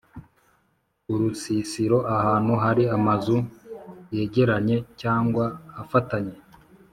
[1.13, 3.37] UrusisiroAhantu hari amazu
[4.15, 5.35] yegeranye cg
[5.81, 6.35] afatanye